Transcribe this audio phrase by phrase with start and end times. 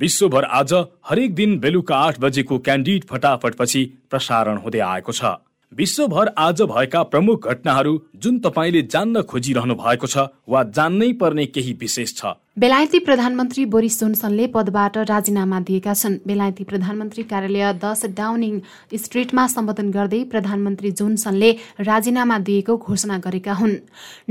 [0.00, 0.72] विश्वभर आज
[1.08, 5.24] हरेक दिन बेलुका आठ बजेको क्यान्डिड फटाफटपछि प्रसारण हुँदै आएको छ।
[5.72, 11.72] विश्वभर आज भएका प्रमुख घटनाहरू जुन तपाईँले जान्न खोजिरहनु भएको छ वा जान्नै पर्ने केही
[11.80, 18.54] विशेष छ। बेलायती प्रधानमन्त्री बोरिस जोन्सनले पदबाट राजीनामा दिएका छन्। बेलायती प्रधानमन्त्री कार्यालय दस डाउनिङ
[18.96, 23.74] स्ट्रिटमा सम्बोधन गर्दै प्रधानमन्त्री जोन्सनले राजीनामा दिएको घोषणा गरेका हुन्।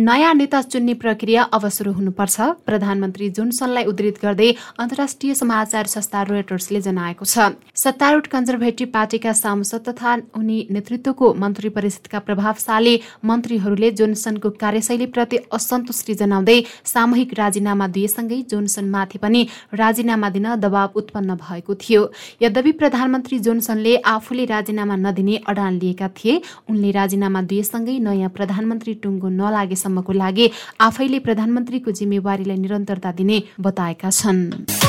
[0.01, 6.81] नयाँ नेता चुन्ने प्रक्रिया अब सुरु हुनुपर्छ प्रधानमन्त्री जोन्सनलाई उद्धित गर्दै अन्तर्राष्ट्रिय समाचार संस्था रोयटर्सले
[6.81, 15.37] जनाएको छ। सत्तारूढ कन्जर्भेटिभ पार्टीका सांसद तथा उनी नेतृत्वको मन्त्री परिषदका प्रभावशाली मन्त्रीहरूले जोन्सनको कार्यशैलीप्रति
[15.53, 19.41] असन्तुष्टि जनाउँदै सामूहिक राजीनामा दिए सँगै जोन्सनमाथि पनि
[19.73, 22.01] राजीनामा दिन दबाव उत्पन्न भएको थियो।
[22.41, 29.29] यद्यपि प्रधानमन्त्री जोन्सनले आफूले राजीनामा नदिने अडान लिएका थिए उनले राजीनामा दिएसँगै नयाँ प्रधानमन्त्री टुङ्गो
[29.41, 30.49] नलागेसम्मको लागि
[30.81, 34.84] आफैले प्रधानमन्त्रीको जिम्मेवारीलाई निरन्तरता दिने बताएका छन्।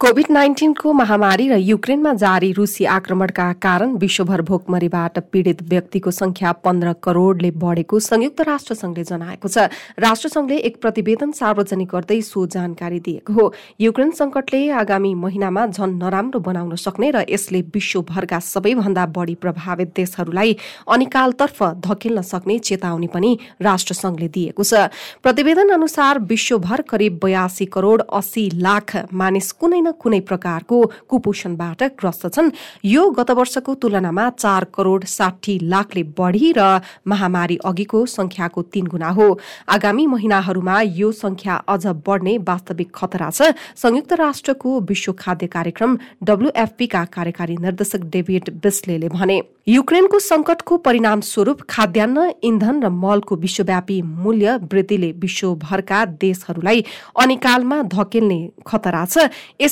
[0.00, 6.92] कोभिड नाइन्टिनको महामारी र युक्रेनमा जारी रुसी आक्रमणका कारण विश्वभर भोकमरीबाट पीड़ित व्यक्तिको संख्या पन्ध्र
[7.02, 9.66] करोड़ले बढेको संयुक्त राष्ट्रसंघले जनाएको छ।
[9.98, 16.40] राष्ट्रसंघले एक प्रतिवेदन सार्वजनिक गर्दै सो जानकारी दिएको हो। युक्रेन संकटले आगामी महिनामा झन नराम्रो
[16.40, 20.56] बनाउन सक्ने र यसले विश्वभरका सबैभन्दा बढी प्रभावित देशहरूलाई
[20.86, 23.32] अनिकालतर्फ धकेल्न सक्ने चेतावनी पनि
[23.62, 24.86] राष्ट्रसंघले दिएको छ।
[25.26, 30.76] प्रतिवेदन अनुसार विश्वभर करिब बयासी करोड़ अस्सी लाख मानिस कुनै कुनै प्रकारको
[31.08, 32.50] कुपोषणबाट ग्रस्त छन्।
[32.84, 39.10] यो गत वर्षको तुलनामा चार करोड साठी लाखले बढी र महामारी अघिको संख्याको तीन गुणा
[39.10, 39.28] हो।
[39.68, 47.04] आगामी महिनाहरूमा यो संख्या अझ बढ्ने वास्तविक खतरा छ। संयुक्त राष्ट्रको विश्व खाद्य कार्यक्रम डब्लुएफपीका
[47.12, 54.56] कार्यकारी निर्देशक डेभिड बिस्ले भने युक्रेनको संकटको परिणाम स्वरूप खाद्यान्न इन्धन र मलको विश्वव्यापी मूल्य
[54.64, 56.84] वृद्धिले विश्वभरका देशहरूलाई
[57.20, 59.28] अनिकालमा धकेल्ने खतरा छ।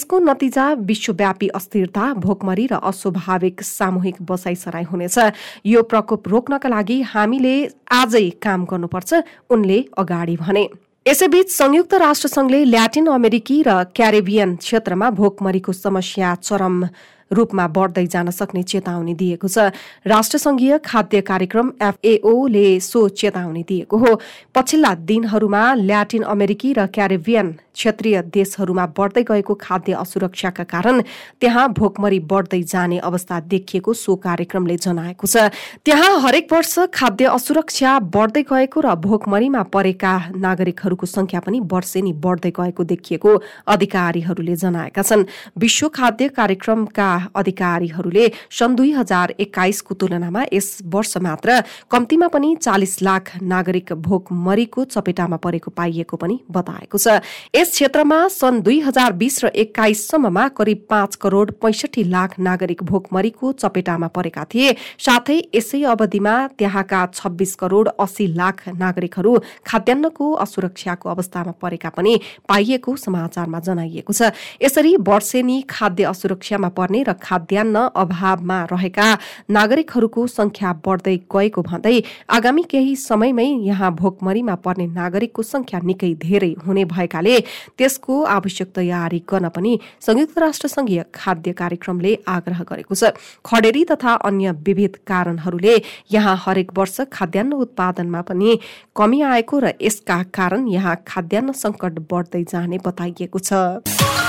[0.07, 5.19] यसको नतिजा विश्वव्यापी अस्थिरता भोकमरी र अस्वाभाविक सामूहिक बसाइसराई हुनेछ।
[5.67, 7.55] यो प्रकोप रोक्नका लागि हामीले
[7.91, 9.11] आजै काम गर्नुपर्छ
[9.51, 10.65] उनले अगाडि भने।
[11.07, 16.77] यसैबीच संयुक्त राष्ट्रसंघले ल्याटिन अमेरिकी र क्यारेबियन क्षेत्रमा भोकमरीको समस्या चरम
[17.31, 19.71] रूपमा बढ्दै जान सक्ने चेतावनी दिएको छ।
[20.07, 24.15] राष्ट्रसंघीय खाद्य कार्यक्रम एफएओले सो चेतावनी दिएको हो।
[24.55, 31.01] पछिल्ला दिनहरूमा ल्याटिन अमेरिकी र क्यारेबियन क्षेत्रीय देशहरूमा बढ्दै गएको खाद्य असुरक्षाका कारण
[31.41, 35.51] त्यहाँ भोकमरी बढ्दै जाने अवस्था देखिएको सो कार्यक्रमले जनाएको छ।
[35.85, 42.51] त्यहाँ हरेक वर्ष खाद्य असुरक्षा बढ्दै गएको र भोकमरीमा परेका नागरिकहरूको संख्या पनि वर्षेनी बढ्दै
[42.51, 43.31] गएको देखिएको
[43.67, 45.29] अधिकारीहरूले जनाएका छन्।
[45.59, 51.61] विश्व खाद्य कार्यक्रमका अधिकारीहरूले सन् दुई हजार एक्काइसको तुलनामा यस वर्ष मात्र
[51.91, 57.21] कम्तीमा पनि चालिस लाख नागरिक भोकमरीको चपेटामा परेको पाइएको पनि बताएको छ।
[57.55, 63.53] यस क्षेत्रमा सन् दुई हजार बिस र एक्काइससम्ममा करिब पाँच करोड़ पैसठी लाख नागरिक भोकमरीको
[63.55, 69.33] चपेटामा परेका थिए। साथै यसै अवधिमा त्यहाँका छब्बीस करोड़ अस्सी लाख नागरिकहरू
[69.67, 74.31] खाद्यान्नको असुरक्षाको अवस्थामा परेका पनि पाइएको समाचारमा जनाइएको छ।
[74.63, 79.09] यसरी वर्षेनी खाद्य असुरक्षामा पर्ने र खाद्यान्न अभावमा रहेका
[79.51, 81.97] नागरिकहरूको संख्या बढ्दै गएको भन्दै
[82.31, 87.39] आगामी केही समयमै यहाँ भोकमरीमा पर्ने नागरिकको संख्या निकै धेरै हुने भएकाले
[87.79, 93.13] त्यसको आवश्यक तयारी गर्न पनि संयुक्त राष्ट्र संघीय खाद्य कार्यक्रमले आग्रह गरेको छ।
[93.45, 95.77] खडेरी तथा अन्य विविध कारणहरूले
[96.13, 98.59] यहाँ हरेक वर्ष खाद्यान्न उत्पादनमा पनि
[98.97, 104.26] कमी आएको र यसका कारण यहाँ खाद्यान्न संकट बढ्दै जाने बताइएको छ।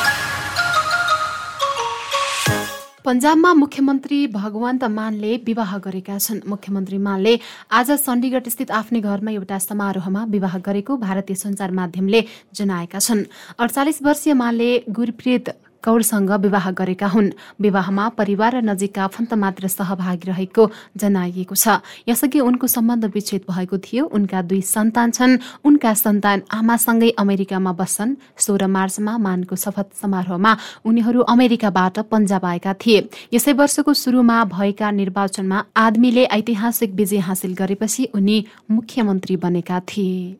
[3.08, 7.34] पन्जाबमा मुख्यमन्त्री भगवन्त मानले विवाह गरेका छन्। मुख्यमन्त्री मानले
[7.72, 12.22] आज चण्डीगढ स्थित आफ्नै घरमा एउटा समारोहमा विवाह गरेको भारतीय सञ्चार माध्यमले
[12.52, 13.24] जनाएका छन्।
[13.64, 15.46] अडचालिस वर्षीय मानले गुरप्रीत
[15.84, 17.32] कौरसँग विवाह गरेका हुन्।
[17.62, 20.64] विवाहमा परिवार र नजिकका आफन्त मात्र सहभागी रहेको
[20.98, 21.80] जनाइएको छ।
[22.10, 28.16] यसअघि उनको सम्बन्ध विच्छेद भएको थियो। उनका दुई सन्तान छन्। उनका सन्तान आमासँगै अमेरिकामा बस्छन्।
[28.38, 30.52] सोह्र मार्चमा मानको शपथ समारोहमा
[30.86, 38.04] उनीहरू अमेरिकाबाट पन्जाब आएका थिए। यसै वर्षको सुरुमा भएका निर्वाचनमा आदमीले ऐतिहासिक विजय हासिल गरेपछि
[38.16, 38.38] उनी
[38.72, 40.38] मुख्यमन्त्री बनेका थिए।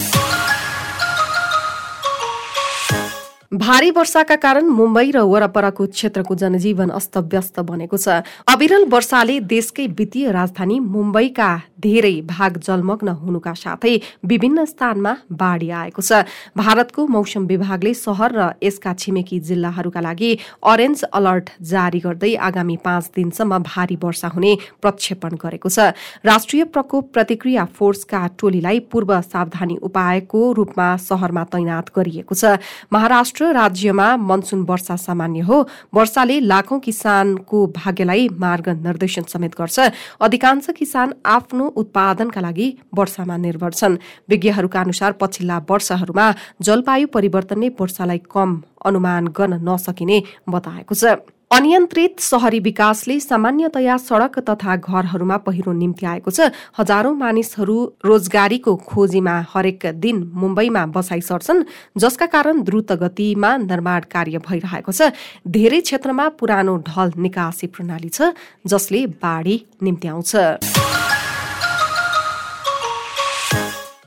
[3.52, 10.32] भारी वर्षाका कारण मुम्बई र वरपरको क्षेत्रको जनजीवन अस्तव्यस्त बनेको छ। अविरल वर्षाले देशकै वित्तीय
[10.32, 11.48] राजधानी मुम्बईका
[11.80, 13.96] धेरै भाग जलमग्न हुनुका साथै
[14.28, 16.28] विभिन्न स्थानमा बाढी आएको छ।
[16.60, 20.32] भारतको मौसम विभागले सहर र यसका छिमेकी जिल्लाहरूका लागि
[20.68, 24.52] अरेन्ज अलर्ट जारी गर्दै आगामी पाँच दिनसम्म भारी वर्षा हुने
[24.84, 25.96] प्रक्षेपण गरेको छ।
[26.28, 32.60] राष्ट्रिय प्रकोप प्रतिक्रिया फोर्सका टोलीलाई पूर्व सावधानी उपायको रूपमा सहरमा तैनात गरिएको छ।
[32.92, 39.94] महाराष्ट्र महाराष्ट्र राज्यमा मनसुन वर्षा सामान्य हो। वर्षाले लाखौं किसानको भाग्यलाई मार्ग निर्देशन समेत गर्छ।
[40.22, 43.98] अधिकांश किसान आफ्नो उत्पादनका लागि वर्षामा निर्भर छन्।
[44.30, 46.28] विज्ञहरूका अनुसार पछिल्ला वर्षहरूमा
[46.62, 50.18] जलवायु परिवर्तनले वर्षालाई कम अनुमान गर्न नसकिने
[50.50, 57.78] बताएको छ। अनियन्त्रित सहरी विकासले सामान्यतया सड़क तथा घरहरूमा पहिरो निम्ति आएको छ। हजारौं मानिसहरू
[58.06, 61.64] रोजगारीको खोजीमा हरेक दिन मुम्बईमा बसाइ सर्छन्
[61.98, 65.16] जसका कारण द्रुत गतिमा निर्माण कार्य भइरहेको छ।
[65.48, 68.36] धेरै क्षेत्रमा पुरानो ढल निकासी प्रणाली छ
[68.68, 70.36] जसले बाढी निम्ति आउँछ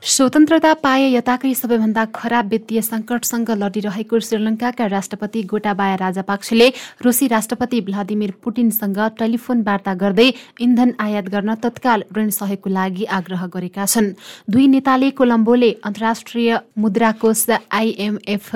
[0.01, 6.67] स्वतन्त्रता पाए यताकै सबैभन्दा खराब वित्तीय सङ्कटसँग लडिरहेको श्रीलङ्काका राष्ट्रपति गोटाबाया राजापाक्सेले
[7.05, 10.27] रुसी राष्ट्रपति भ्लादिमिर पुटिनसँग टेलिफोन वार्ता गर्दै
[10.59, 14.13] इन्धन आयात गर्न तत्काल ऋण सहयोगको लागि आग्रह गरेका छन्।
[14.49, 18.49] दुई नेताले कोलम्बोले अन्तर्राष्ट्रिय मुद्राकोष आइएमएफ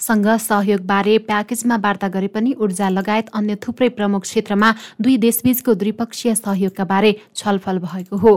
[0.00, 6.34] सँग सहयोगबारे प्याकेजमा वार्ता गरे पनि ऊर्जा लगायत अन्य थुप्रै प्रमुख क्षेत्रमा दुई देशबीचको द्विपक्षीय
[6.34, 8.32] सहयोगका बारे छलफल भएको हो।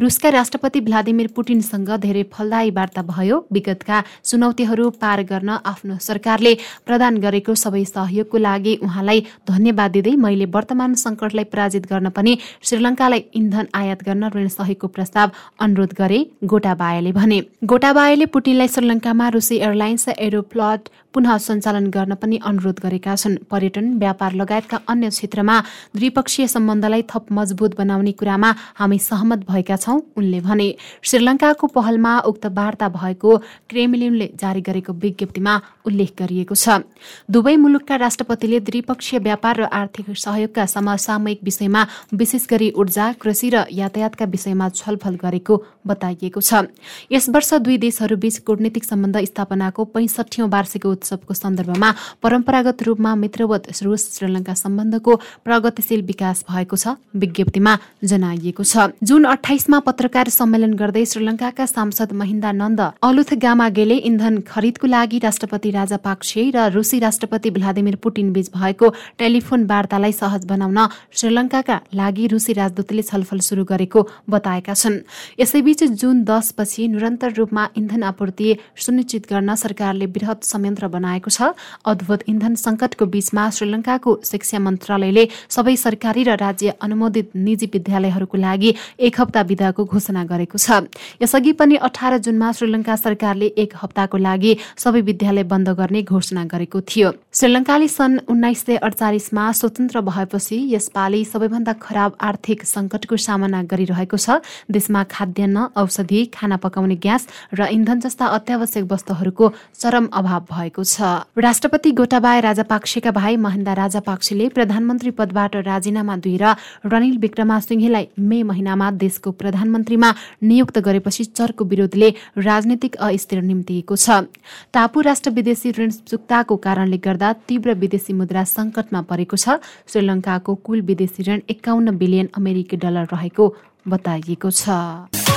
[0.00, 6.54] रुसका राष्ट्रपति भ्लादिमिर पुटिनसँग धेरै फलदायी वार्ता भयो। विगतका चुनौतीहरू पार गर्न आफ्नो सरकारले
[6.86, 13.24] प्रदान गरेको सबै सहयोगको लागि उहाँलाई धन्यवाद दिँदै मैले वर्तमान सङ्कटलाई पराजित गर्न पनि श्रीलङ्कालाई
[13.34, 15.30] इन्धन आयात गर्न ऋण सहयोगको प्रस्ताव
[15.60, 22.80] अनुरोध गरे गोटाबायाले भने। गोटाबायाले पुटिनलाई श्रीलङ्कामा रुसी एयरलाइन्स एरोप्लट पुनः सञ्चालन गर्न पनि अनुरोध
[22.80, 25.56] गरेका छन्। पर्यटन व्यापार लगायतका अन्य क्षेत्रमा
[25.96, 30.68] द्विपक्षीय सम्बन्धलाई थप मजबुत बनाउने कुरामा हामी सहमत भएका छौं उनले भने।
[31.02, 33.36] श्रीलङ्काको पहलमा उक्त वार्ता भएको
[33.70, 35.54] क्रेमलिनले जारी गरेको विज्ञप्तिमा
[35.86, 36.84] उल्लेख गरिएको छ।
[37.30, 41.82] दुवै मुलुकका राष्ट्रपतिले द्विपक्षीय व्यापार र आर्थिक सहयोगका समसामयिक विषयमा
[42.12, 45.54] विशेष गरी ऊर्जा कृषि र यातायातका विषयमा छलफल गरेको
[45.86, 46.68] बताइएको छ।
[47.12, 51.90] यस वर्ष दुई देशहरूबीच कूटनीतिक सम्बन्ध स्थापनाको पैंसठी वार्षिक उत्सवको सन्दर्भमा
[52.22, 55.16] परम्परागत रूपमा मित्रवत रुस श्रीलङ्का सम्बन्धको
[55.46, 57.72] प्रगतिशील विकास भएको छ विज्ञप्तिमा
[58.04, 63.30] जनाइएको छ। जुन अठाइसमा पत्रकार सम्मेलन गर्दै श्रीलङ्काका सांसद महिन्दा नन्द अलुथ
[63.78, 69.64] गेले इन्धन खरिदको लागि राष्ट्रपति राजा पाक्से र रुसी राष्ट्रपति भ्लादिमिर पुटिन बीच भएको टेलिफोन
[69.66, 70.78] वार्तालाई सहज बनाउन
[71.12, 74.00] श्रीलङ्काका लागि रुसी राजदूतले छलफल शुरू गरेको
[74.30, 74.98] बताएका छन्।
[75.40, 78.48] यसैबीच जुन दसपछि निरन्तर रूपमा इन्धन आपूर्ति
[78.84, 81.52] सुनिश्चित गर्न सरकारले वृहत संयन्त्र बनाएको छ।
[81.84, 88.70] अद्भुत इन्धन संकटको बीचमा श्रीलङ्काको शिक्षा मन्त्रालयले सबै सरकारी र राज्य अनुमोदित निजी विद्यालयहरूको लागि
[88.98, 90.88] एक हप्ता विधाको घोषणा गरेको छ।
[91.22, 96.80] यसअघि पनि अठार जुनमा श्रीलङ्का सरकारले एक हप्ताको लागि सबै विद्यालय बन्द गर्ने घोषणा गरेको
[96.82, 104.16] थियो। श्रीलङ्काले सन् उन्नाइस सय अडचालिसमा स्वतन्त्र भएपछि यसपालि सबैभन्दा खराब आर्थिक संकटको सामना गरिरहेको
[104.16, 110.77] छ। देशमा खाद्यान्न औषधि खाना पकाउने ग्यास र इन्धन जस्ता अत्यावश्यक वस्तुहरूको चरम अभाव भएको
[110.82, 116.44] छ। राष्ट्रपति गोटाबाय राजापाक्सेका भाइ महेन्दा राजापाक्सेले प्रधानमन्त्री पदबाट राजीनामा दिएर
[116.86, 124.26] रनिल विक्रमा सिंहेलाई मे महिनामा देशको प्रधानमन्त्रीमा नियुक्त गरेपछि चर्को विरोधले राजनीतिक अस्थिर निम्तिएको छ।
[124.72, 130.80] टापु राष्ट्र विदेशी ऋण चुक्ताको कारणले गर्दा तीव्र विदेशी मुद्रा संकटमा परेको छ। श्रीलङ्काको कुल
[130.82, 133.54] विदेशी ऋण एकाउन्न बिलियन अमेरिकी डलर रहेको
[133.88, 135.27] बताइएको छ।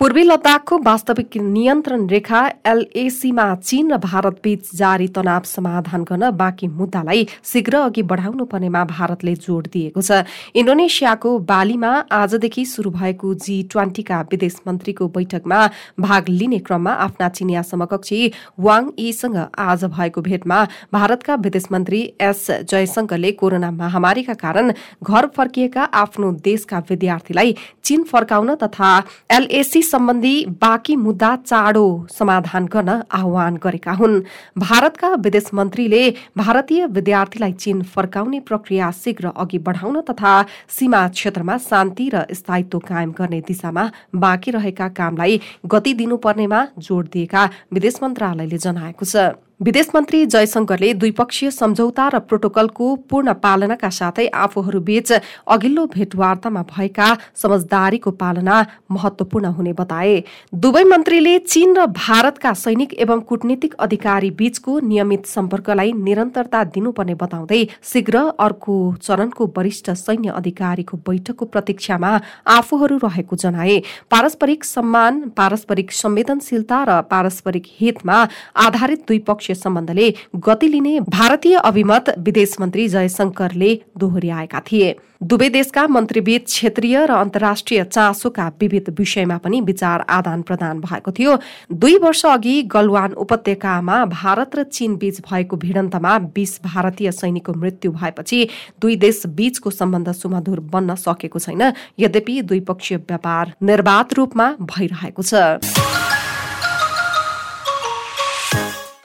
[0.00, 6.66] पूर्वी लद्दाखको वास्तविक नियन्त्रण रेखा एलएसीमा चीन र भारत बीच जारी तनाव समाधान गर्न बाँकी
[6.68, 10.24] मुद्दालाई शीघ्र अघि बढाउनु पर्नेमा भारतले जोड़ दिएको छ।
[10.56, 15.60] इन्डोनेसियाको बालीमा आजदेखि शुरू भएको जी ट्वेन्टीका विदेश मन्त्रीको बैठकमा
[16.00, 20.58] भाग लिने क्रममा आफ्ना चिनिया समकक्षी वाङ यीसँग आज भएको भेटमा
[20.92, 24.72] भारतका विदेश मन्त्री एस जयशंकरले कोरोना महामारीका कारण
[25.04, 27.56] घर फर्किएका आफ्नो देशका विद्यार्थीलाई
[27.92, 28.90] चीन फर्काउन तथा
[29.30, 34.20] एलएसी सम्बन्धी बाँकी मुद्दा चाँडो समाधान गर्न आह्वान गरेका हुन्।
[34.58, 36.02] भारतका विदेश मन्त्रीले
[36.36, 40.32] भारतीय विद्यार्थीलाई चीन फर्काउने प्रक्रिया शीघ्र अघि बढाउन तथा
[40.72, 47.48] सीमा क्षेत्रमा शान्ति र स्थायित्व कायम गर्ने दिशामा बाँकी रहेका कामलाई गति दिनुपर्नेमा जोड़ दिएका
[47.72, 49.30] विदेश मन्त्रालयले जनाएको छ।
[49.60, 55.12] विदेश मन्त्री जयशंकरले द्विपक्षीय सम्झौता र प्रोटोकलको पूर्ण पालनाका साथै आफूहरूबीच
[55.46, 57.08] अघिल्लो भेटवार्तामा भएका
[57.42, 58.56] समझदारीको पालना
[58.90, 60.16] महत्वपूर्ण हुने बताए।
[60.54, 67.62] दुवै मन्त्रीले चीन र भारतका सैनिक एवं कूटनीतिक अधिकारी बीचको नियमित सम्पर्कलाई निरन्तरता दिनुपर्ने बताउँदै
[67.84, 72.12] शीघ्र अर्को चरणको वरिष्ठ सैन्य अधिकारीको बैठकको प्रतीक्षामा
[72.48, 73.78] आफूहरू रहेको जनाए।
[74.10, 78.18] पारस्परिक सम्मान पारस्परिक संवेदनशीलता र पारस्परिक हितमा
[78.58, 86.44] आधारित द्विपक्षीय सम्बन्धले गति लिने भारतीय अभिमत विदेश मन्त्री जयशंकरले दोहोर्याएका थिए। दुवै देशका मन्त्रीबीच
[86.44, 91.36] क्षेत्रीय र अन्तर्राष्ट्रिय चासोका विविध विषयमा पनि विचार आदान प्रदान भएको थियो।
[91.72, 97.92] दुई वर्ष अघि गलवान उपत्यकामा भारत र चीन बीच भएको भिडन्तमा बीस भारतीय सैनिकको मृत्यु
[97.92, 98.48] भएपछि
[98.80, 106.01] दुई देश बीचको सम्बन्ध सुमधुर बन्न सकेको छैन। यद्यपि द्विपक्षीय व्यापार निर्वाध रूपमा भइरहेको छ।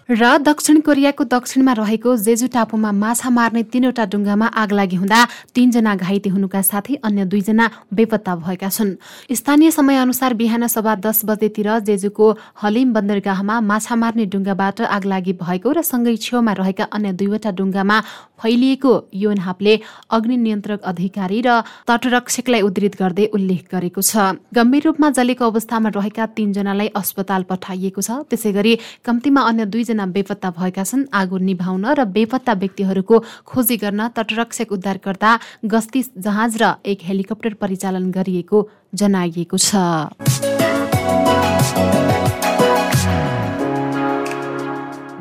[0.10, 5.20] र दक्षिण कोरियाको दक्षिणमा रहेको जेजु टापुमा माछा मार्ने तीनवटा डुङ्गामा आग लागि हुँदा
[5.52, 8.96] तीनजना घाइते हुनुका साथै अन्य दुईजना बेपत्ता भएका छन्।
[9.30, 15.34] स्थानीय समय अनुसार बिहान सभा दस बजेतिर जेजुको हलिम बन्दरगाहमा माछा मार्ने डुङ्गाबाट आग लागि
[15.44, 17.98] भएको र सँगै छेउमा रहेका अन्य दुईवटा डुङ्गामा
[18.40, 19.74] फैलिएको योनहापले
[20.08, 26.26] अग्नि नियन्त्रक अधिकारी र तटरक्षकलाई उद्धित गर्दै उल्लेख गरेको छ। गम्भीर रूपमा जलेको अवस्थामा रहेका
[26.32, 28.74] तीनजनालाई अस्पताल पठाइएको छ। त्यसै गरी
[29.04, 35.32] कम्तीमा अन्य दुईजना बेपत्ता भएका छन्। आगो निभाउन र बेपत्ता व्यक्तिहरूको खोजी गर्न तटरक्षक उद्धारकर्ता
[35.66, 38.58] गस्ती जहाज र एक हेलिकप्टर परिचालन गरिएको
[38.96, 39.76] जनाइएको छ।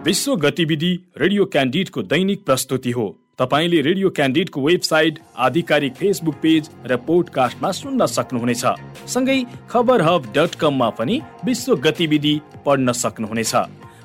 [0.06, 3.06] विश्व गतिविधि रेडियो क्यान्डिडको दैनिक प्रस्तुति हो।
[3.38, 8.64] तपाईँले रेडियो क्यान्डिडको वेबसाइट आधिकारिक फेसबुक पेज र पोडकास्टमा सुन्न सक्नुहुनेछ।
[9.06, 9.38] सँगै
[9.70, 13.54] खबर हब डट कममा पनि विश्व गतिविधि पढ्न सक्नुहुनेछ।